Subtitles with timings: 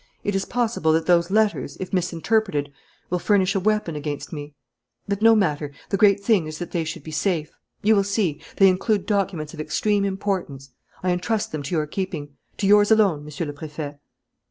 [0.23, 2.71] It is possible that those letters, if misinterpreted,
[3.11, 4.55] will furnish a weapon against me;
[5.07, 5.71] but no matter.
[5.89, 7.51] The great thing is that they should be safe.
[7.83, 8.41] You will see.
[8.57, 10.71] They include documents of extreme importance.
[11.03, 13.99] I entrust them to your keeping to yours alone, Monsieur le Préfet."